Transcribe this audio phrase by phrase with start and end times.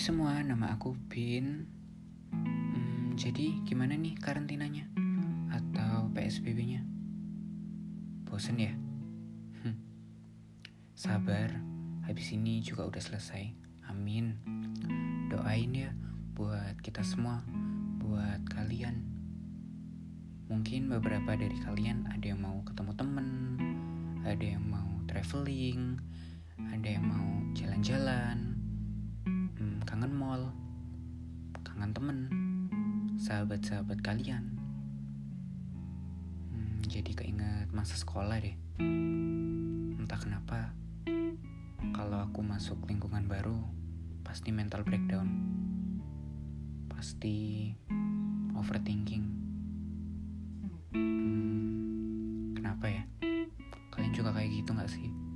[0.00, 1.68] semua, nama aku Bin.
[2.32, 4.88] Hmm, jadi gimana nih karantinanya?
[5.52, 6.80] Atau PSBB-nya?
[8.24, 8.72] Bosen ya?
[9.60, 9.76] Hm.
[10.96, 11.52] Sabar,
[12.08, 13.52] habis ini juga udah selesai.
[13.92, 14.40] Amin.
[15.28, 15.92] Doain ya
[16.32, 17.44] buat kita semua,
[18.00, 19.04] buat kalian.
[20.48, 23.28] Mungkin beberapa dari kalian ada yang mau ketemu temen,
[24.24, 26.00] ada yang mau traveling,
[26.72, 28.59] ada yang mau jalan-jalan,
[29.84, 30.52] kangen mall,
[31.64, 32.18] kangen temen,
[33.16, 34.44] sahabat-sahabat kalian.
[36.52, 38.56] Hmm, jadi keinget masa sekolah deh.
[39.96, 40.72] Entah kenapa,
[41.92, 43.56] kalau aku masuk lingkungan baru,
[44.24, 45.28] pasti mental breakdown.
[46.90, 47.72] Pasti
[48.56, 49.24] overthinking.
[50.92, 53.04] Hmm, kenapa ya?
[53.94, 55.29] Kalian juga kayak gitu gak sih?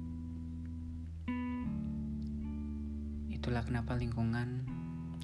[3.44, 4.64] Itulah kenapa lingkungan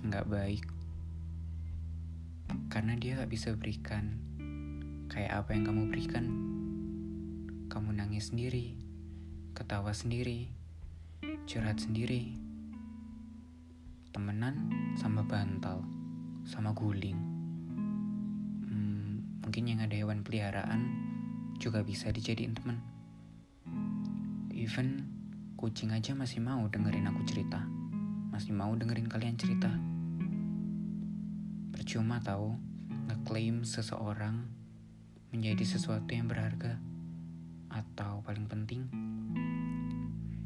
[0.04, 0.68] nggak baik.
[2.68, 4.20] Karena dia nggak bisa berikan
[5.08, 6.28] kayak apa yang kamu berikan.
[7.72, 8.76] Kamu nangis sendiri,
[9.56, 10.52] ketawa sendiri,
[11.48, 12.36] curhat sendiri,
[14.12, 14.68] temenan
[15.00, 15.80] sama bantal,
[16.44, 17.16] sama guling.
[18.68, 20.92] Hmm, mungkin yang ada hewan peliharaan
[21.56, 22.84] juga bisa dijadiin temen.
[24.52, 25.08] Even
[25.56, 27.79] kucing aja masih mau dengerin aku cerita
[28.30, 29.68] masih mau dengerin kalian cerita.
[31.74, 32.54] Percuma tahu
[33.10, 34.46] ngeklaim seseorang
[35.34, 36.78] menjadi sesuatu yang berharga
[37.70, 38.86] atau paling penting.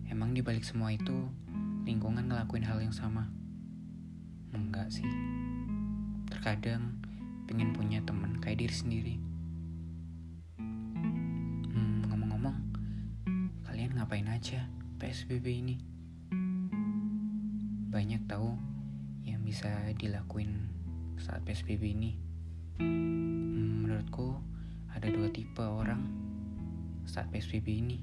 [0.09, 1.29] Emang di balik semua itu
[1.85, 3.29] lingkungan ngelakuin hal yang sama?
[4.57, 5.09] Enggak sih.
[6.29, 7.01] Terkadang
[7.45, 9.15] pengen punya teman kayak diri sendiri.
[10.57, 12.57] Hmm, ngomong-ngomong,
[13.69, 14.65] kalian ngapain aja
[14.97, 15.94] PSBB ini?
[17.95, 18.59] Banyak tahu
[19.23, 20.67] yang bisa dilakuin
[21.15, 22.19] saat PSBB ini.
[22.83, 24.35] Hmm, menurutku
[24.91, 26.03] ada dua tipe orang
[27.07, 28.03] saat PSBB ini.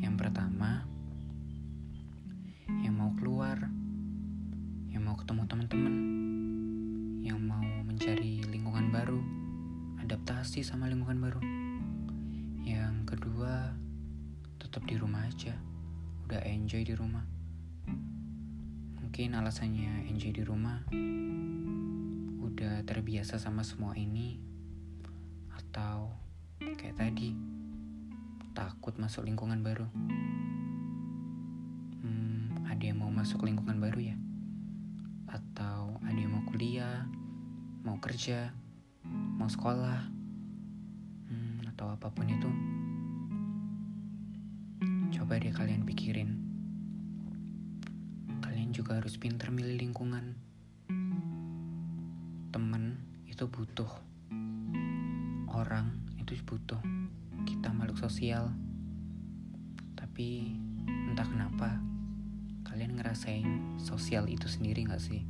[0.00, 0.88] Yang pertama,
[2.80, 3.60] yang mau keluar,
[4.88, 5.94] yang mau ketemu teman-teman,
[7.20, 9.20] yang mau mencari lingkungan baru,
[10.00, 11.44] adaptasi sama lingkungan baru.
[12.64, 13.76] Yang kedua,
[14.56, 15.52] tetap di rumah aja,
[16.24, 17.31] udah enjoy di rumah.
[19.12, 20.88] Mungkin alasannya enjoy di rumah
[22.40, 24.40] udah terbiasa sama semua ini
[25.52, 26.16] atau
[26.56, 27.36] kayak tadi
[28.56, 29.84] takut masuk lingkungan baru.
[32.00, 34.16] Hmm, ada yang mau masuk lingkungan baru ya?
[35.28, 37.04] Atau ada yang mau kuliah,
[37.84, 38.48] mau kerja,
[39.36, 40.08] mau sekolah,
[41.28, 42.48] hmm, atau apa pun itu.
[45.20, 46.51] Coba deh kalian pikirin
[48.72, 50.32] juga harus pintar milih lingkungan.
[52.48, 52.96] Temen
[53.28, 53.92] itu butuh.
[55.52, 56.80] Orang itu butuh.
[57.44, 58.48] Kita makhluk sosial.
[59.92, 60.56] Tapi
[60.88, 61.76] entah kenapa
[62.64, 65.20] kalian ngerasain sosial itu sendiri gak sih?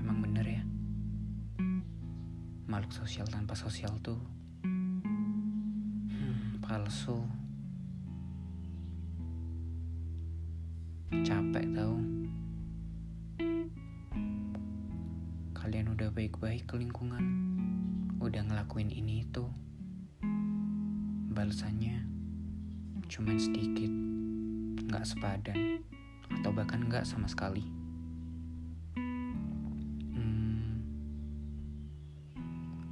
[0.00, 0.64] Emang bener ya?
[2.64, 4.16] Makhluk sosial tanpa sosial tuh
[4.64, 7.20] hmm, palsu.
[11.10, 11.98] Capek tau.
[15.58, 17.50] Kalian udah baik-baik ke lingkungan.
[18.22, 19.42] Udah ngelakuin ini itu.
[21.34, 22.06] Balasannya
[23.10, 23.90] cuman sedikit.
[24.86, 25.82] Gak sepadan.
[26.30, 27.66] Atau bahkan gak sama sekali.
[30.14, 30.78] Hmm,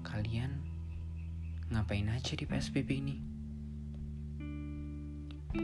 [0.02, 0.58] kalian
[1.70, 3.16] ngapain aja di PSBB ini?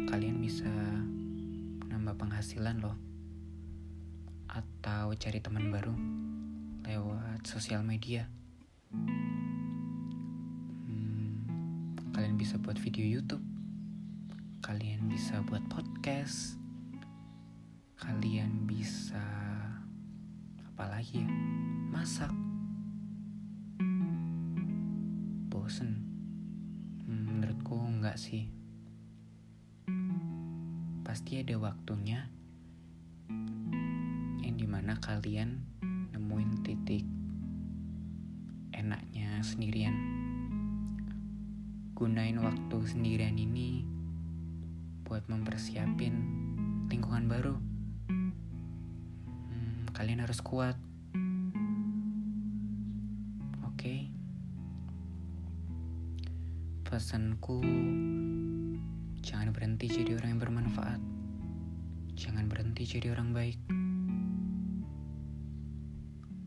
[0.06, 0.70] Kalian bisa
[1.94, 2.98] nambah penghasilan loh.
[4.50, 5.94] Atau cari teman baru
[6.82, 8.26] lewat sosial media.
[10.90, 11.46] Hmm,
[12.10, 13.46] kalian bisa buat video YouTube.
[14.66, 16.58] Kalian bisa buat podcast.
[18.02, 19.22] Kalian bisa
[20.74, 21.30] apa lagi ya
[21.94, 22.34] masak.
[25.46, 26.02] Bosen.
[27.06, 28.63] Hmm, menurutku enggak sih
[31.14, 32.26] pasti ada waktunya
[34.42, 35.62] yang di mana kalian
[36.10, 37.06] nemuin titik
[38.74, 39.94] enaknya sendirian.
[41.94, 43.86] Gunain waktu sendirian ini
[45.06, 46.18] buat mempersiapin
[46.90, 47.62] lingkungan baru.
[49.54, 50.74] Hmm, kalian harus kuat.
[53.70, 54.10] Oke.
[56.82, 57.62] Pesanku
[59.24, 61.00] Jangan berhenti jadi orang yang bermanfaat.
[62.12, 63.56] jangan berhenti jadi orang baik.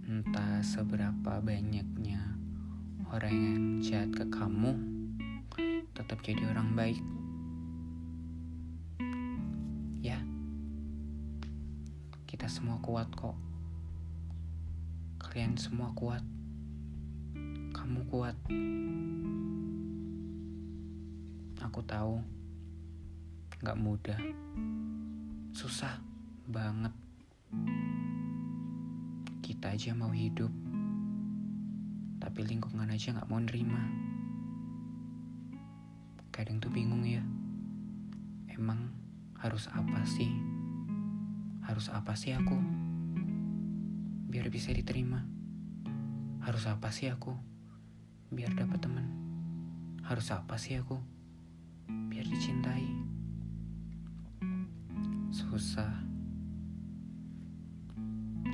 [0.06, 2.38] Entah seberapa banyaknya
[3.10, 4.78] orang yang jahat ke kamu,
[5.98, 7.02] tetap jadi orang baik.
[10.00, 10.22] Ya,
[12.30, 13.36] kita semua kuat kok.
[15.18, 16.22] Kalian semua kuat.
[17.74, 18.38] Kamu kuat.
[21.58, 22.37] Aku tahu,
[23.62, 24.20] gak mudah,
[25.50, 25.98] susah
[26.46, 26.94] banget.
[29.42, 30.54] Kita aja mau hidup,
[32.22, 33.82] tapi lingkungan aja gak mau nerima.
[36.30, 37.26] Kadang tuh bingung ya,
[38.54, 38.94] emang
[39.42, 40.30] harus apa sih?
[41.66, 42.58] Harus apa sih aku?
[44.30, 45.26] Biar bisa diterima.
[46.46, 47.34] Harus apa sih aku?
[48.30, 49.08] Biar dapat teman.
[50.06, 51.18] Harus apa sih aku?
[51.88, 53.07] biar dicintai.
[55.58, 55.90] Susah.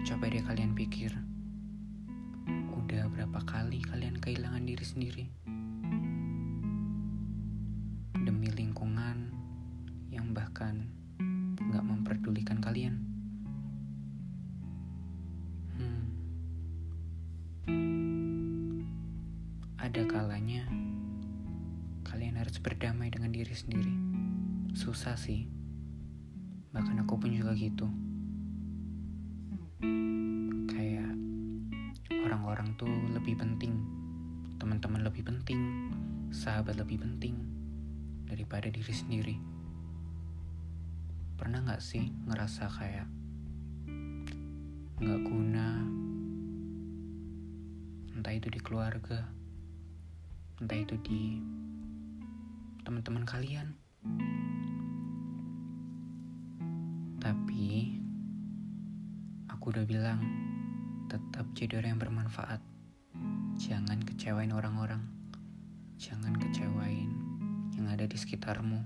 [0.07, 1.11] Coba deh kalian pikir,
[2.47, 5.25] udah berapa kali kalian kehilangan diri sendiri
[8.23, 9.35] demi lingkungan
[10.15, 10.87] yang bahkan
[11.75, 13.03] gak memperdulikan kalian.
[15.75, 16.07] Hmm.
[19.75, 20.71] Ada kalanya
[22.07, 23.91] kalian harus berdamai dengan diri sendiri.
[24.71, 25.62] Susah sih.
[26.73, 27.85] Bahkan aku pun juga gitu.
[30.73, 31.13] Kayak
[32.09, 33.77] orang-orang tuh lebih penting,
[34.57, 35.61] teman-teman lebih penting,
[36.33, 37.37] sahabat lebih penting
[38.25, 39.37] daripada diri sendiri.
[41.37, 43.05] Pernah gak sih ngerasa kayak
[44.97, 45.83] gak guna,
[48.17, 49.29] entah itu di keluarga,
[50.57, 51.37] entah itu di
[52.81, 53.82] teman-teman kalian.
[59.63, 60.19] Aku udah bilang
[61.07, 62.59] tetap jadi orang yang bermanfaat.
[63.55, 64.99] Jangan kecewain orang-orang.
[65.95, 67.07] Jangan kecewain
[67.71, 68.83] yang ada di sekitarmu.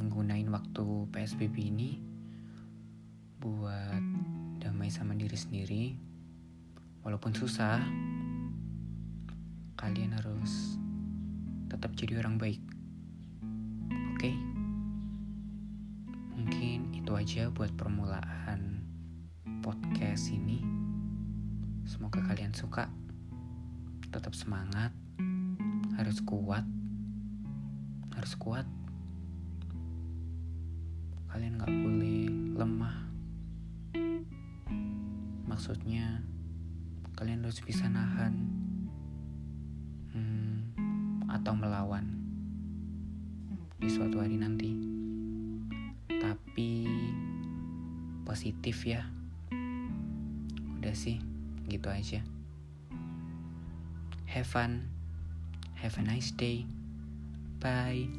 [0.00, 2.00] Menggunain waktu PSBB ini
[3.36, 4.00] buat
[4.56, 5.84] damai sama diri sendiri.
[7.04, 7.84] Walaupun susah,
[9.76, 10.80] kalian harus
[11.68, 12.64] tetap jadi orang baik.
[17.16, 18.84] Aja buat permulaan
[19.64, 20.60] podcast ini.
[21.88, 22.92] Semoga kalian suka.
[24.12, 24.92] Tetap semangat,
[25.96, 26.68] harus kuat,
[28.12, 28.68] harus kuat.
[31.32, 32.96] Kalian gak boleh lemah.
[35.48, 36.20] Maksudnya,
[37.16, 38.44] kalian harus bisa nahan.
[40.12, 40.68] Hmm,
[41.32, 42.12] atau melawan
[43.80, 44.96] di suatu hari nanti.
[46.16, 46.95] Tapi
[48.36, 49.08] positif ya.
[50.76, 51.24] Udah sih,
[51.72, 52.20] gitu aja.
[54.28, 54.92] Have fun.
[55.80, 56.68] Have a nice day.
[57.64, 58.12] Bye.